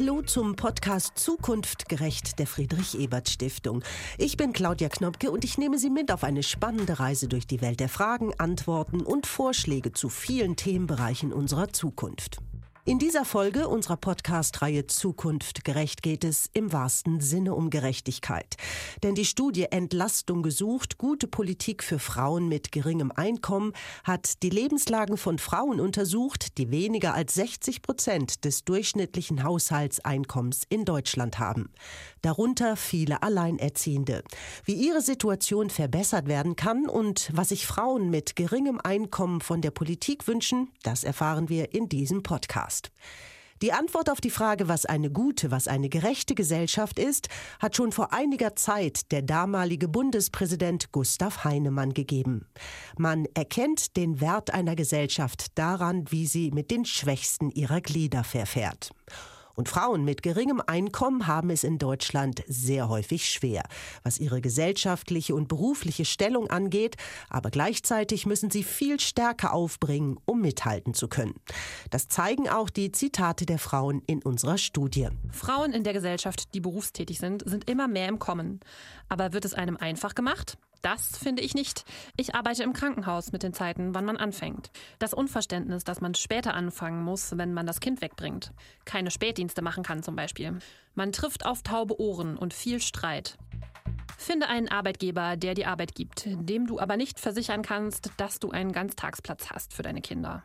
[0.00, 3.82] Hallo zum Podcast Zukunft gerecht der Friedrich Ebert Stiftung.
[4.16, 7.60] Ich bin Claudia Knopke und ich nehme Sie mit auf eine spannende Reise durch die
[7.60, 12.38] Welt der Fragen, Antworten und Vorschläge zu vielen Themenbereichen unserer Zukunft.
[12.88, 18.56] In dieser Folge unserer Podcast-Reihe Zukunft gerecht geht es im wahrsten Sinne um Gerechtigkeit.
[19.02, 23.74] Denn die Studie Entlastung gesucht, gute Politik für Frauen mit geringem Einkommen
[24.04, 30.86] hat die Lebenslagen von Frauen untersucht, die weniger als 60 Prozent des durchschnittlichen Haushaltseinkommens in
[30.86, 31.68] Deutschland haben.
[32.22, 34.24] Darunter viele Alleinerziehende.
[34.64, 39.72] Wie ihre Situation verbessert werden kann und was sich Frauen mit geringem Einkommen von der
[39.72, 42.77] Politik wünschen, das erfahren wir in diesem Podcast.
[42.78, 42.90] Podcast.
[43.60, 47.28] Die Antwort auf die Frage, was eine gute, was eine gerechte Gesellschaft ist,
[47.58, 52.46] hat schon vor einiger Zeit der damalige Bundespräsident Gustav Heinemann gegeben.
[52.96, 58.92] Man erkennt den Wert einer Gesellschaft daran, wie sie mit den Schwächsten ihrer Glieder verfährt.
[59.58, 63.64] Und Frauen mit geringem Einkommen haben es in Deutschland sehr häufig schwer,
[64.04, 66.94] was ihre gesellschaftliche und berufliche Stellung angeht,
[67.28, 71.34] aber gleichzeitig müssen sie viel stärker aufbringen, um mithalten zu können.
[71.90, 75.08] Das zeigen auch die Zitate der Frauen in unserer Studie.
[75.32, 78.60] Frauen in der Gesellschaft, die berufstätig sind, sind immer mehr im Kommen.
[79.08, 80.56] Aber wird es einem einfach gemacht?
[80.82, 81.84] Das finde ich nicht.
[82.16, 84.70] Ich arbeite im Krankenhaus mit den Zeiten, wann man anfängt.
[84.98, 88.52] Das Unverständnis, dass man später anfangen muss, wenn man das Kind wegbringt.
[88.84, 90.58] Keine Spätdienste machen kann zum Beispiel.
[90.94, 93.36] Man trifft auf taube Ohren und viel Streit.
[94.16, 98.50] Finde einen Arbeitgeber, der dir Arbeit gibt, dem du aber nicht versichern kannst, dass du
[98.50, 100.42] einen Ganztagsplatz hast für deine Kinder.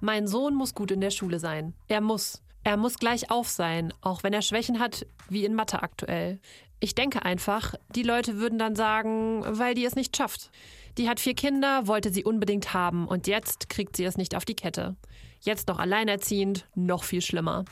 [0.00, 1.74] Mein Sohn muss gut in der Schule sein.
[1.88, 2.42] Er muss.
[2.66, 6.40] Er muss gleich auf sein, auch wenn er Schwächen hat, wie in Mathe aktuell.
[6.80, 10.50] Ich denke einfach, die Leute würden dann sagen, weil die es nicht schafft.
[10.98, 14.44] Die hat vier Kinder, wollte sie unbedingt haben und jetzt kriegt sie es nicht auf
[14.44, 14.96] die Kette.
[15.38, 17.64] Jetzt noch alleinerziehend, noch viel schlimmer.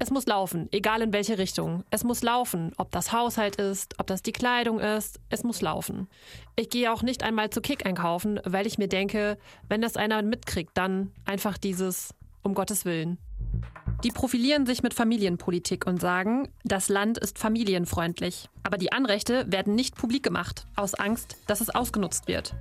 [0.00, 1.84] Es muss laufen, egal in welche Richtung.
[1.90, 6.08] Es muss laufen, ob das Haushalt ist, ob das die Kleidung ist, es muss laufen.
[6.56, 9.38] Ich gehe auch nicht einmal zu Kick einkaufen, weil ich mir denke,
[9.68, 13.18] wenn das einer mitkriegt, dann einfach dieses um Gottes Willen.
[14.02, 18.48] Die profilieren sich mit Familienpolitik und sagen, das Land ist familienfreundlich.
[18.62, 22.54] Aber die Anrechte werden nicht publik gemacht, aus Angst, dass es ausgenutzt wird.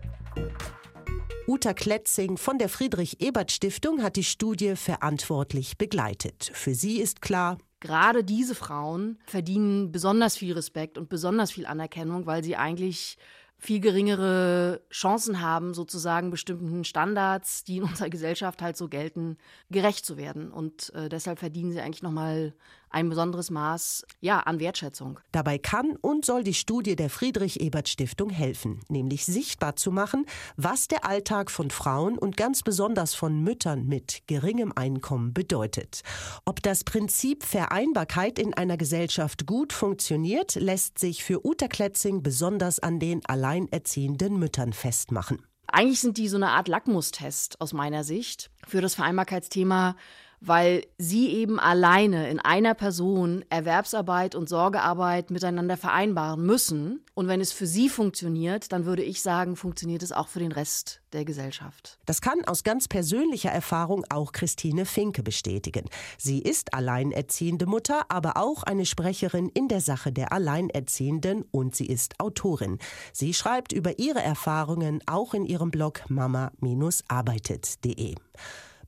[1.48, 6.52] Uta Kletzing von der Friedrich-Ebert-Stiftung hat die Studie verantwortlich begleitet.
[6.54, 12.26] Für sie ist klar, gerade diese Frauen verdienen besonders viel Respekt und besonders viel Anerkennung,
[12.26, 13.18] weil sie eigentlich
[13.60, 19.38] viel geringere Chancen haben, sozusagen bestimmten Standards, die in unserer Gesellschaft halt so gelten,
[19.70, 20.52] gerecht zu werden.
[20.52, 22.54] Und äh, deshalb verdienen sie eigentlich nochmal
[22.90, 25.20] ein besonderes Maß ja, an Wertschätzung.
[25.32, 30.26] Dabei kann und soll die Studie der Friedrich-Ebert-Stiftung helfen, nämlich sichtbar zu machen,
[30.58, 36.02] was der Alltag von Frauen und ganz besonders von Müttern mit geringem Einkommen bedeutet.
[36.46, 42.80] Ob das Prinzip Vereinbarkeit in einer Gesellschaft gut funktioniert, lässt sich für Uta Kletzing besonders
[42.80, 45.46] an den alleinerziehenden Müttern festmachen.
[45.72, 49.96] Eigentlich sind die so eine Art Lackmustest aus meiner Sicht für das Vereinbarkeitsthema
[50.42, 57.02] weil sie eben alleine in einer Person Erwerbsarbeit und Sorgearbeit miteinander vereinbaren müssen.
[57.14, 60.52] Und wenn es für sie funktioniert, dann würde ich sagen, funktioniert es auch für den
[60.52, 61.98] Rest der Gesellschaft.
[62.06, 65.86] Das kann aus ganz persönlicher Erfahrung auch Christine Finke bestätigen.
[66.18, 71.88] Sie ist alleinerziehende Mutter, aber auch eine Sprecherin in der Sache der Alleinerziehenden und sie
[71.88, 72.78] ist Autorin.
[73.12, 78.16] Sie schreibt über ihre Erfahrungen auch in ihrem Blog mama-arbeitet.de.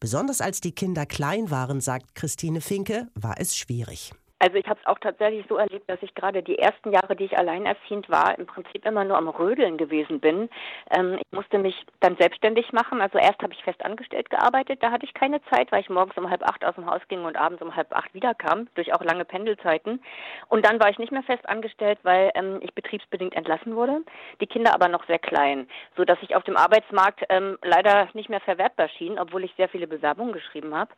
[0.01, 4.11] Besonders als die Kinder klein waren, sagt Christine Finke, war es schwierig.
[4.41, 7.25] Also ich habe es auch tatsächlich so erlebt, dass ich gerade die ersten Jahre, die
[7.25, 10.49] ich alleinerziehend war, im Prinzip immer nur am Rödeln gewesen bin.
[10.89, 13.01] Ähm, ich musste mich dann selbstständig machen.
[13.01, 16.17] Also erst habe ich fest angestellt gearbeitet, da hatte ich keine Zeit, weil ich morgens
[16.17, 19.03] um halb acht aus dem Haus ging und abends um halb acht wiederkam, durch auch
[19.03, 20.01] lange Pendelzeiten.
[20.49, 24.01] Und dann war ich nicht mehr fest angestellt, weil ähm, ich betriebsbedingt entlassen wurde,
[24.41, 28.29] die Kinder aber noch sehr klein, so dass ich auf dem Arbeitsmarkt ähm, leider nicht
[28.29, 30.89] mehr verwertbar schien, obwohl ich sehr viele Bewerbungen geschrieben habe.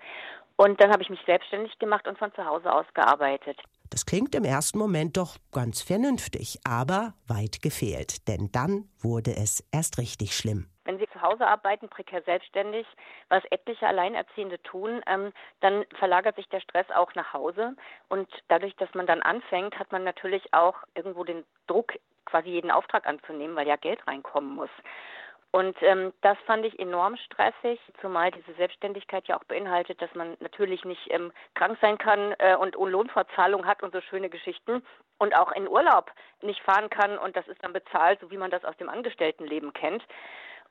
[0.56, 3.33] Und dann habe ich mich selbstständig gemacht und von zu Hause aus gearbeitet.
[3.90, 9.64] Das klingt im ersten Moment doch ganz vernünftig, aber weit gefehlt, denn dann wurde es
[9.72, 10.68] erst richtig schlimm.
[10.85, 12.85] Wenn Sie zu Hause arbeiten, prekär selbstständig,
[13.30, 15.32] was etliche Alleinerziehende tun, ähm,
[15.62, 17.76] dann verlagert sich der Stress auch nach Hause.
[18.09, 21.94] Und dadurch, dass man dann anfängt, hat man natürlich auch irgendwo den Druck,
[22.26, 24.70] quasi jeden Auftrag anzunehmen, weil ja Geld reinkommen muss.
[25.53, 30.35] Und ähm, das fand ich enorm stressig, zumal diese Selbstständigkeit ja auch beinhaltet, dass man
[30.40, 34.84] natürlich nicht ähm, krank sein kann äh, und Lohnfortzahlung hat und so schöne Geschichten
[35.20, 36.11] und auch in Urlaub
[36.41, 39.73] nicht fahren kann und das ist dann bezahlt, so wie man das aus dem Angestelltenleben
[39.73, 40.03] kennt.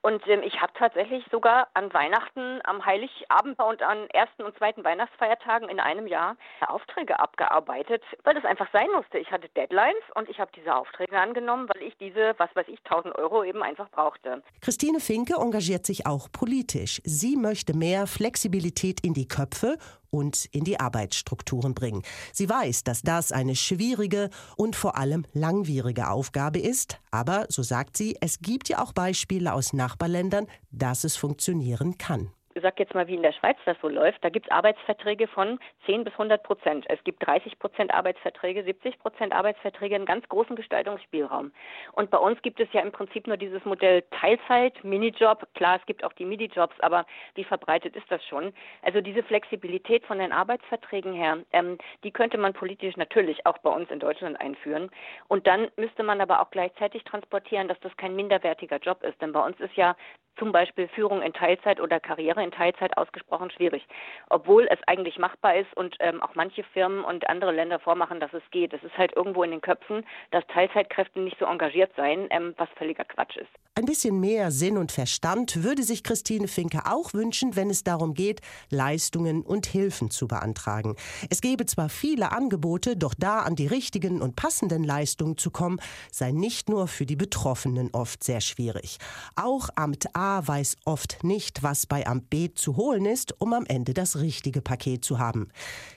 [0.02, 4.84] Und ähm, ich habe tatsächlich sogar an Weihnachten, am Heiligabend und an ersten und zweiten
[4.84, 9.19] Weihnachtsfeiertagen in einem Jahr Aufträge abgearbeitet, weil das einfach sein musste.
[9.19, 12.78] Ich hatte Deadlines und ich habe diese Aufträge angenommen, weil ich diese, was weiß ich,
[12.84, 14.43] 1000 Euro eben einfach brauchte.
[14.60, 17.00] Christine Finke engagiert sich auch politisch.
[17.05, 19.78] Sie möchte mehr Flexibilität in die Köpfe
[20.12, 22.03] und in die Arbeitsstrukturen bringen.
[22.32, 27.97] Sie weiß, dass das eine schwierige und vor allem langwierige Aufgabe ist, aber, so sagt
[27.97, 33.06] sie, es gibt ja auch Beispiele aus Nachbarländern, dass es funktionieren kann sag jetzt mal,
[33.06, 36.43] wie in der Schweiz das so läuft, da gibt es Arbeitsverträge von 10 bis 100
[36.43, 36.84] Prozent.
[36.88, 41.52] Es gibt 30 Prozent Arbeitsverträge, 70 Prozent Arbeitsverträge, einen ganz großen Gestaltungsspielraum.
[41.93, 45.46] Und bei uns gibt es ja im Prinzip nur dieses Modell Teilzeit, Minijob.
[45.54, 48.52] Klar, es gibt auch die Minijobs, aber wie verbreitet ist das schon?
[48.82, 53.70] Also diese Flexibilität von den Arbeitsverträgen her, ähm, die könnte man politisch natürlich auch bei
[53.70, 54.90] uns in Deutschland einführen.
[55.28, 59.20] Und dann müsste man aber auch gleichzeitig transportieren, dass das kein minderwertiger Job ist.
[59.20, 59.96] Denn bei uns ist ja
[60.38, 63.87] zum Beispiel Führung in Teilzeit oder Karriere in Teilzeit ausgesprochen schwierig,
[64.29, 68.33] obwohl es eigentlich machbar ist und ähm, auch manche Firmen und andere Länder vormachen, dass
[68.33, 68.73] es geht.
[68.73, 72.69] Es ist halt irgendwo in den Köpfen, dass Teilzeitkräfte nicht so engagiert seien, ähm, was
[72.77, 73.50] völliger Quatsch ist.
[73.75, 78.12] Ein bisschen mehr Sinn und Verstand würde sich Christine Finke auch wünschen, wenn es darum
[78.12, 80.94] geht, Leistungen und Hilfen zu beantragen.
[81.31, 85.81] Es gäbe zwar viele Angebote, doch da an die richtigen und passenden Leistungen zu kommen,
[86.11, 88.99] sei nicht nur für die Betroffenen oft sehr schwierig.
[89.37, 93.67] Auch Amt A weiß oft nicht, was bei Amt B zu holen ist, um am
[93.69, 95.50] Ende das richtige Paket zu haben.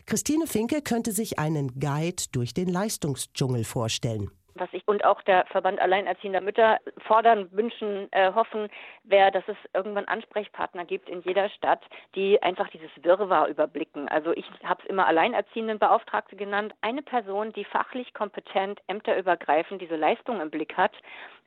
[0.06, 4.30] Christine Finke könnte sich einen Guide durch den Leistungsdschungel vorstellen.
[4.58, 8.70] Was ich und auch der Verband Alleinerziehender Mütter fordern, wünschen, äh, hoffen,
[9.04, 11.82] wäre, dass es irgendwann Ansprechpartner gibt in jeder Stadt,
[12.16, 14.08] die einfach dieses Wirrwarr überblicken.
[14.08, 16.74] Also ich habe es immer Alleinerziehendenbeauftragte genannt.
[16.80, 20.94] Eine Person, die fachlich kompetent, ämterübergreifend diese Leistung im Blick hat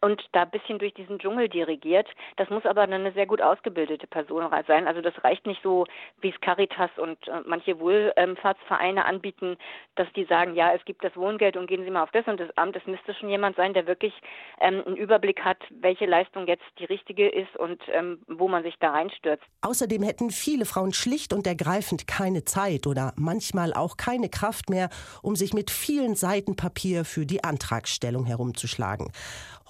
[0.01, 2.07] und da ein bisschen durch diesen Dschungel dirigiert.
[2.37, 4.87] Das muss aber eine sehr gut ausgebildete Person sein.
[4.87, 5.87] Also das reicht nicht so,
[6.21, 9.57] wie es Caritas und äh, manche Wohlfahrtsvereine anbieten,
[9.97, 12.39] dass die sagen, ja, es gibt das Wohngeld und gehen Sie mal auf das und
[12.39, 12.77] das Amt.
[12.77, 14.13] Es müsste schon jemand sein, der wirklich
[14.61, 18.75] ähm, einen Überblick hat, welche Leistung jetzt die richtige ist und ähm, wo man sich
[18.81, 19.45] da reinstürzt.
[19.63, 24.91] Außerdem hätten viele Frauen schlicht und ergreifend keine Zeit oder manchmal auch keine Kraft mehr,
[25.23, 29.13] um sich mit vielen Seiten Papier für die Antragstellung herumzuschlagen.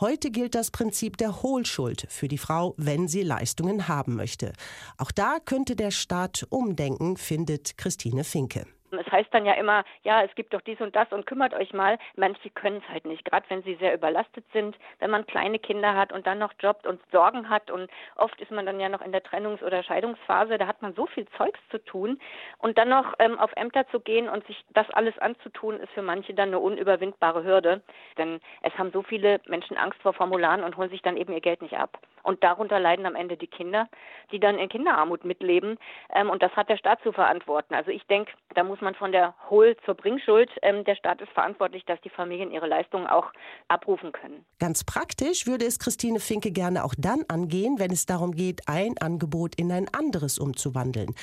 [0.00, 4.52] Heute gilt das Prinzip der Hohlschuld für die Frau, wenn sie Leistungen haben möchte.
[4.96, 8.66] Auch da könnte der Staat umdenken, findet Christine Finke.
[8.90, 11.72] Es heißt dann ja immer, ja, es gibt doch dies und das und kümmert euch
[11.72, 11.98] mal.
[12.16, 15.94] Manche können es halt nicht, gerade wenn sie sehr überlastet sind, wenn man kleine Kinder
[15.94, 19.02] hat und dann noch jobbt und Sorgen hat und oft ist man dann ja noch
[19.02, 22.18] in der Trennungs- oder Scheidungsphase, da hat man so viel Zeugs zu tun
[22.58, 26.02] und dann noch ähm, auf Ämter zu gehen und sich das alles anzutun, ist für
[26.02, 27.82] manche dann eine unüberwindbare Hürde,
[28.16, 31.40] denn es haben so viele Menschen Angst vor Formularen und holen sich dann eben ihr
[31.40, 31.98] Geld nicht ab.
[32.28, 33.88] Und darunter leiden am Ende die Kinder,
[34.30, 35.78] die dann in Kinderarmut mitleben.
[36.14, 37.72] Ähm, und das hat der Staat zu verantworten.
[37.72, 40.50] Also ich denke, da muss man von der Hohl zur Bringschuld.
[40.60, 43.32] Ähm, der Staat ist verantwortlich, dass die Familien ihre Leistungen auch
[43.68, 44.44] abrufen können.
[44.58, 48.98] Ganz praktisch würde es Christine Finke gerne auch dann angehen, wenn es darum geht, ein
[49.00, 51.14] Angebot in ein anderes umzuwandeln.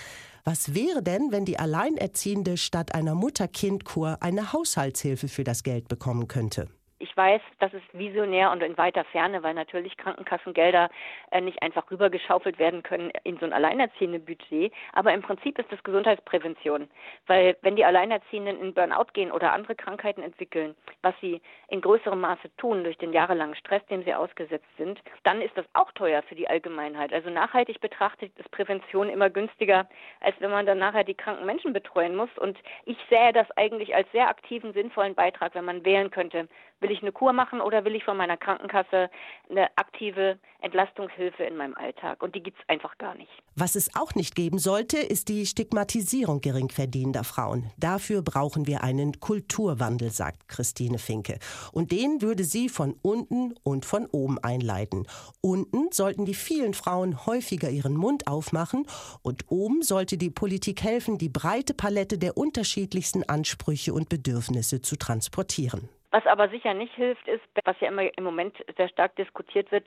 [0.44, 6.28] Was wäre denn, wenn die Alleinerziehende statt einer Mutter-Kind-Kur eine Haushaltshilfe für das Geld bekommen
[6.28, 6.68] könnte?
[7.06, 10.90] Ich weiß, das ist visionär und in weiter Ferne, weil natürlich Krankenkassengelder
[11.30, 14.74] äh, nicht einfach rübergeschaufelt werden können in so ein alleinerziehende Budget.
[14.92, 16.90] Aber im Prinzip ist das Gesundheitsprävention.
[17.28, 22.20] Weil wenn die Alleinerziehenden in Burnout gehen oder andere Krankheiten entwickeln, was sie in größerem
[22.20, 26.24] Maße tun durch den jahrelangen Stress, dem sie ausgesetzt sind, dann ist das auch teuer
[26.24, 27.14] für die Allgemeinheit.
[27.14, 29.88] Also nachhaltig betrachtet ist Prävention immer günstiger,
[30.22, 32.36] als wenn man dann nachher die kranken Menschen betreuen muss.
[32.40, 36.48] Und ich sähe das eigentlich als sehr aktiven, sinnvollen Beitrag, wenn man wählen könnte,
[36.82, 39.10] Will ich eine Kur machen oder will ich von meiner Krankenkasse
[39.50, 42.22] eine aktive Entlastungshilfe in meinem Alltag?
[42.22, 43.32] Und die gibt es einfach gar nicht.
[43.56, 47.72] Was es auch nicht geben sollte, ist die Stigmatisierung geringverdienender Frauen.
[47.78, 51.40] Dafür brauchen wir einen Kulturwandel, sagt Christine Finke.
[51.72, 55.08] Und den würde sie von unten und von oben einleiten.
[55.42, 58.86] Unten sollten die vielen Frauen häufiger ihren Mund aufmachen
[59.24, 64.98] und oben sollte die Politik helfen, die breite Palette der unterschiedlichsten Ansprüche und Bedürfnisse zu
[64.98, 65.90] transportieren.
[66.16, 69.86] Was aber sicher nicht hilft, ist, was ja immer im Moment sehr stark diskutiert wird,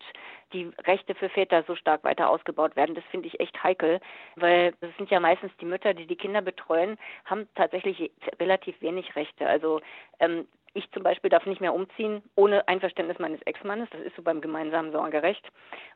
[0.53, 2.95] die Rechte für Väter so stark weiter ausgebaut werden.
[2.95, 3.99] Das finde ich echt heikel,
[4.37, 9.17] weil es sind ja meistens die Mütter, die die Kinder betreuen, haben tatsächlich relativ wenig
[9.17, 9.49] Rechte.
[9.49, 9.81] Also
[10.21, 13.89] ähm, Ich zum Beispiel darf nicht mehr umziehen ohne Einverständnis meines Ex-Mannes.
[13.91, 15.45] Das ist so beim gemeinsamen Sorgerecht.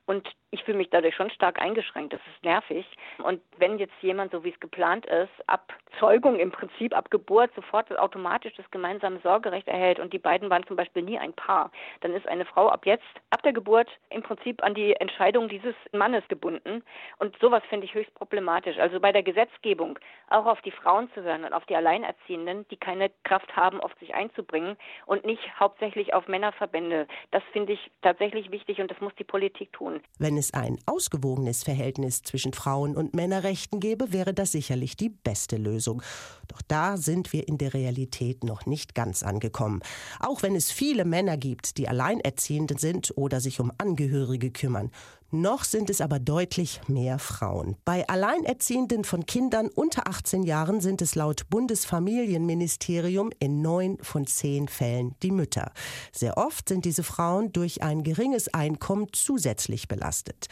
[0.07, 2.13] Und ich fühle mich dadurch schon stark eingeschränkt.
[2.13, 2.87] Das ist nervig.
[3.23, 7.55] Und wenn jetzt jemand, so wie es geplant ist, ab Zeugung im Prinzip, ab Geburt
[7.55, 11.71] sofort automatisch das gemeinsame Sorgerecht erhält und die beiden waren zum Beispiel nie ein Paar,
[12.01, 15.75] dann ist eine Frau ab jetzt, ab der Geburt im Prinzip an die Entscheidung dieses
[15.93, 16.83] Mannes gebunden.
[17.19, 18.79] Und sowas finde ich höchst problematisch.
[18.79, 19.99] Also bei der Gesetzgebung
[20.29, 23.99] auch auf die Frauen zu hören und auf die Alleinerziehenden, die keine Kraft haben, oft
[24.01, 24.62] sich einzubringen
[25.07, 27.07] und nicht hauptsächlich auf Männerverbände.
[27.31, 30.01] Das finde ich tatsächlich wichtig und das muss die Politik tun.
[30.19, 35.57] Wenn es ein ausgewogenes Verhältnis zwischen Frauen- und Männerrechten gäbe, wäre das sicherlich die beste
[35.57, 36.03] Lösung.
[36.49, 39.81] Doch da sind wir in der Realität noch nicht ganz angekommen.
[40.21, 44.91] Auch wenn es viele Männer gibt, die alleinerziehend sind oder sich um Angehörige kümmern.
[45.35, 47.77] Noch sind es aber deutlich mehr Frauen.
[47.87, 54.69] Bei Alleinerziehenden von Kindern unter 18 Jahren sind es laut Bundesfamilienministerium in neun von zehn
[54.69, 55.73] Fällen die Mütter.
[56.13, 60.49] Sehr oft sind diese Frauen durch ein geringes Einkommen zusätzlich belastet.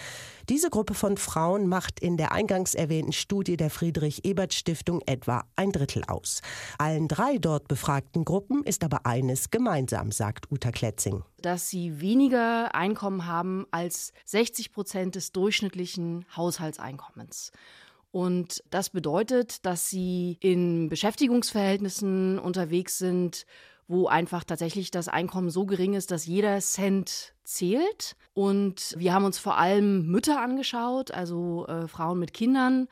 [0.49, 6.05] Diese Gruppe von Frauen macht in der eingangs erwähnten Studie der Friedrich-Ebert-Stiftung etwa ein Drittel
[6.09, 6.41] aus.
[6.79, 11.23] Allen drei dort befragten Gruppen ist aber eines gemeinsam, sagt Uta Kletzing.
[11.43, 17.53] Dass sie weniger Einkommen haben als 60 Prozent des durchschnittlichen Haushaltseinkommens.
[18.13, 23.47] Und das bedeutet, dass sie in Beschäftigungsverhältnissen unterwegs sind,
[23.87, 28.17] wo einfach tatsächlich das Einkommen so gering ist, dass jeder Cent zählt.
[28.35, 32.89] Und wir haben uns vor allem Mütter angeschaut, also äh, Frauen mit Kindern.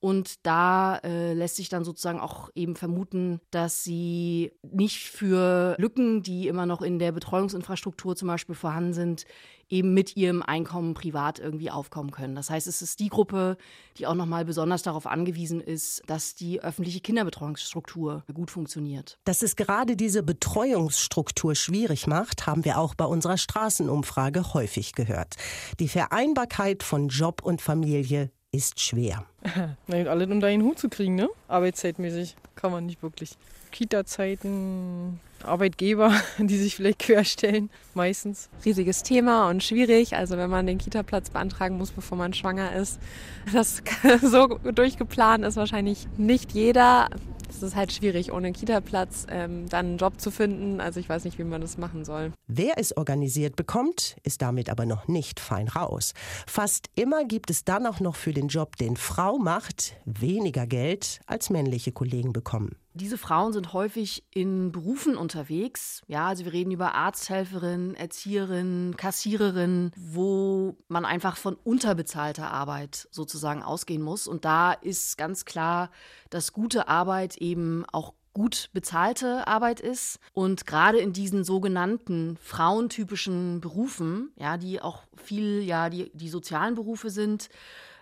[0.00, 6.22] Und da äh, lässt sich dann sozusagen auch eben vermuten, dass sie nicht für Lücken,
[6.22, 9.24] die immer noch in der Betreuungsinfrastruktur zum Beispiel vorhanden sind,
[9.68, 12.34] eben mit ihrem Einkommen privat irgendwie aufkommen können.
[12.34, 13.56] Das heißt, es ist die Gruppe,
[13.98, 19.18] die auch nochmal besonders darauf angewiesen ist, dass die öffentliche Kinderbetreuungsstruktur gut funktioniert.
[19.24, 25.34] Dass es gerade diese Betreuungsstruktur schwierig macht, haben wir auch bei unserer Straßenumfrage häufig gehört.
[25.80, 29.24] Die Vereinbarkeit von Job und Familie ist schwer.
[29.86, 31.28] Na, alle unter einen Hut zu kriegen, ne?
[31.48, 33.36] Arbeitszeitmäßig kann man nicht wirklich.
[33.70, 38.48] Kita-Zeiten, Arbeitgeber, die sich vielleicht querstellen, meistens.
[38.64, 40.16] Riesiges Thema und schwierig.
[40.16, 42.98] Also wenn man den Kita-Platz beantragen muss, bevor man schwanger ist,
[43.52, 43.82] das
[44.22, 47.08] so durchgeplant ist wahrscheinlich nicht jeder.
[47.56, 50.80] Es ist halt schwierig, ohne Kita-Platz ähm, dann einen Job zu finden.
[50.80, 52.32] Also ich weiß nicht, wie man das machen soll.
[52.46, 56.12] Wer es organisiert bekommt, ist damit aber noch nicht fein raus.
[56.46, 61.20] Fast immer gibt es dann auch noch für den Job, den Frau macht, weniger Geld
[61.26, 62.76] als männliche Kollegen bekommen.
[62.96, 66.02] Diese Frauen sind häufig in Berufen unterwegs.
[66.06, 73.62] Ja, also wir reden über Arzthelferin, Erzieherin, Kassiererin, wo man einfach von unterbezahlter Arbeit sozusagen
[73.62, 74.26] ausgehen muss.
[74.26, 75.90] Und da ist ganz klar,
[76.30, 80.18] dass gute Arbeit eben auch gut bezahlte Arbeit ist.
[80.34, 86.74] Und gerade in diesen sogenannten frauentypischen Berufen, ja, die auch viel ja die, die sozialen
[86.74, 87.48] Berufe sind,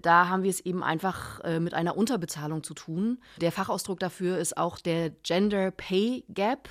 [0.03, 3.21] da haben wir es eben einfach äh, mit einer Unterbezahlung zu tun.
[3.41, 6.69] Der Fachausdruck dafür ist auch der Gender Pay Gap.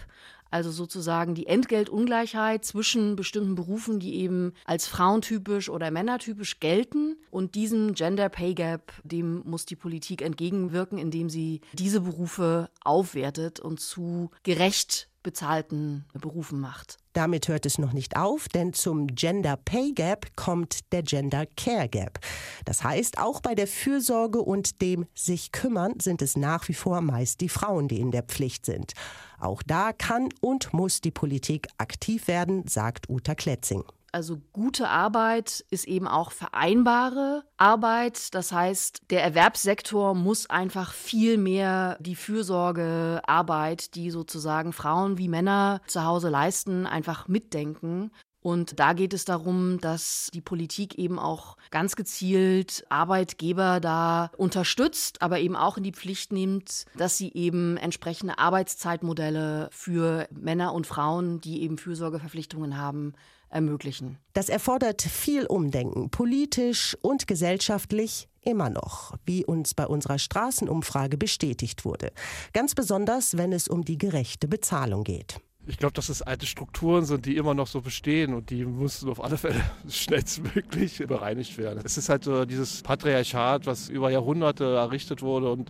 [0.53, 7.17] Also sozusagen die Entgeltungleichheit zwischen bestimmten Berufen, die eben als frauentypisch oder männertypisch gelten.
[7.31, 13.61] Und diesem Gender Pay Gap, dem muss die Politik entgegenwirken, indem sie diese Berufe aufwertet
[13.61, 16.97] und zu gerecht bezahlten Berufen macht.
[17.13, 21.87] Damit hört es noch nicht auf, denn zum Gender Pay Gap kommt der Gender Care
[21.87, 22.19] Gap.
[22.65, 27.01] Das heißt, auch bei der Fürsorge und dem sich kümmern sind es nach wie vor
[27.01, 28.93] meist die Frauen, die in der Pflicht sind.
[29.39, 33.83] Auch da kann und muss die Politik aktiv werden, sagt Uta Kletzing.
[34.13, 38.35] Also gute Arbeit ist eben auch vereinbare Arbeit.
[38.35, 45.81] Das heißt, der Erwerbssektor muss einfach viel mehr die Fürsorgearbeit, die sozusagen Frauen wie Männer
[45.87, 48.11] zu Hause leisten, einfach mitdenken.
[48.39, 55.23] Und da geht es darum, dass die Politik eben auch ganz gezielt Arbeitgeber da unterstützt,
[55.23, 60.85] aber eben auch in die Pflicht nimmt, dass sie eben entsprechende Arbeitszeitmodelle für Männer und
[60.85, 63.13] Frauen, die eben Fürsorgeverpflichtungen haben,
[63.53, 64.17] ermöglichen.
[64.33, 71.85] Das erfordert viel Umdenken, politisch und gesellschaftlich immer noch, wie uns bei unserer Straßenumfrage bestätigt
[71.85, 72.11] wurde.
[72.53, 75.39] Ganz besonders, wenn es um die gerechte Bezahlung geht.
[75.65, 79.09] Ich glaube, dass es alte Strukturen sind, die immer noch so bestehen und die müssen
[79.09, 81.81] auf alle Fälle schnellstmöglich bereinigt werden.
[81.85, 85.69] Es ist halt so dieses Patriarchat, was über Jahrhunderte errichtet wurde und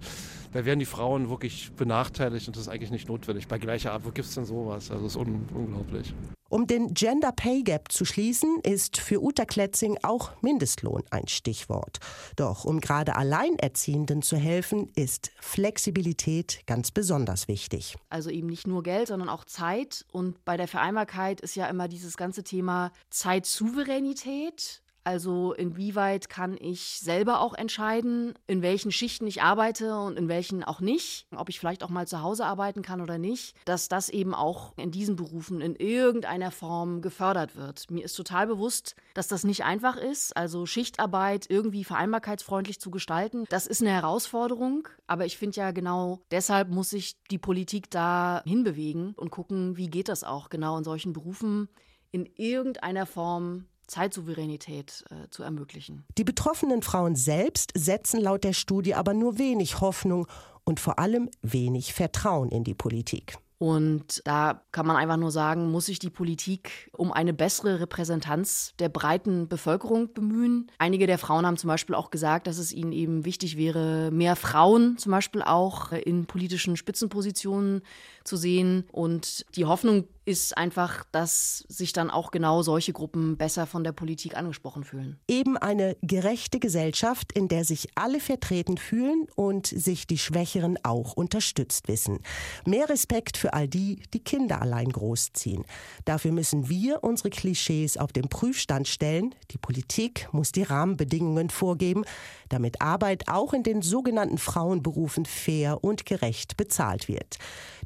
[0.52, 3.48] da werden die Frauen wirklich benachteiligt und das ist eigentlich nicht notwendig.
[3.48, 4.90] Bei gleicher Art, wo gibt es denn sowas?
[4.90, 6.14] Also es ist un unglaublich.
[6.54, 11.98] Um den Gender Pay Gap zu schließen, ist für Uta Kletzing auch Mindestlohn ein Stichwort.
[12.36, 17.98] Doch um gerade Alleinerziehenden zu helfen, ist Flexibilität ganz besonders wichtig.
[18.10, 20.06] Also eben nicht nur Geld, sondern auch Zeit.
[20.12, 24.83] Und bei der Vereinbarkeit ist ja immer dieses ganze Thema Zeitsouveränität.
[25.04, 30.64] Also inwieweit kann ich selber auch entscheiden, in welchen Schichten ich arbeite und in welchen
[30.64, 34.10] auch nicht, ob ich vielleicht auch mal zu Hause arbeiten kann oder nicht, dass das
[34.10, 37.92] eben auch in diesen Berufen in irgendeiner Form gefördert wird.
[37.92, 43.46] Mir ist total bewusst, dass das nicht einfach ist, also Schichtarbeit irgendwie vereinbarkeitsfreundlich zu gestalten.
[43.50, 48.42] Das ist eine Herausforderung, aber ich finde ja genau deshalb muss sich die Politik da
[48.46, 51.68] hinbewegen und gucken, wie geht das auch genau in solchen Berufen
[52.12, 56.06] in irgendeiner Form Zeitsouveränität äh, zu ermöglichen.
[56.18, 60.28] Die betroffenen Frauen selbst setzen laut der Studie aber nur wenig Hoffnung
[60.64, 63.38] und vor allem wenig Vertrauen in die Politik.
[63.64, 68.74] Und da kann man einfach nur sagen, muss sich die Politik um eine bessere Repräsentanz
[68.78, 70.70] der breiten Bevölkerung bemühen.
[70.80, 74.36] Einige der Frauen haben zum Beispiel auch gesagt, dass es ihnen eben wichtig wäre, mehr
[74.36, 77.84] Frauen zum Beispiel auch in politischen Spitzenpositionen
[78.26, 78.84] zu sehen.
[78.92, 83.92] Und die Hoffnung ist einfach, dass sich dann auch genau solche Gruppen besser von der
[83.92, 85.20] Politik angesprochen fühlen.
[85.28, 91.14] Eben eine gerechte Gesellschaft, in der sich alle vertreten fühlen und sich die Schwächeren auch
[91.14, 92.20] unterstützt wissen.
[92.66, 95.66] Mehr Respekt für all die, die Kinder allein großziehen.
[96.06, 99.36] Dafür müssen wir unsere Klischees auf den Prüfstand stellen.
[99.52, 102.06] Die Politik muss die Rahmenbedingungen vorgeben,
[102.50, 107.38] damit Arbeit auch in den sogenannten Frauenberufen fair und gerecht bezahlt wird.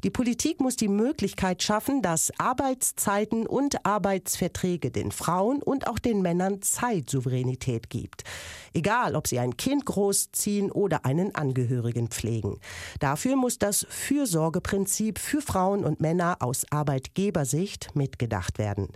[0.04, 6.22] Die Politik muss die Möglichkeit schaffen, dass Arbeitszeiten und Arbeitsverträge den Frauen und auch den
[6.22, 8.22] Männern Zeitsouveränität gibt.
[8.72, 12.60] Egal, ob sie ein Kind großziehen oder einen Angehörigen pflegen.
[13.00, 18.88] Dafür muss das Fürsorgeprinzip für Frauen und Männer aus Arbeitgebersicht mitgedacht werden.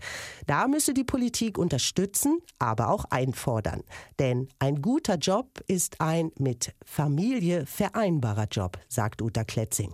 [0.47, 3.83] Da müsse die Politik unterstützen, aber auch einfordern.
[4.21, 9.93] Denn ein guter Job ist ein mit Familie vereinbarer Job, sagt Uta Kletzing.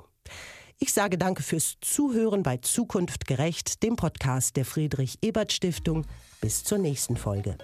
[0.81, 6.07] Ich sage danke fürs Zuhören bei Zukunft gerecht, dem Podcast der Friedrich Ebert Stiftung.
[6.41, 7.59] Bis zur nächsten Folge.